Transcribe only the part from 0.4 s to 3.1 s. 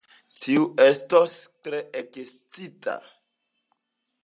Tiu estos tre ekscita!